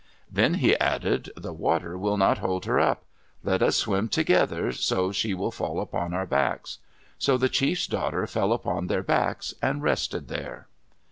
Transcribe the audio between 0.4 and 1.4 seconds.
he added,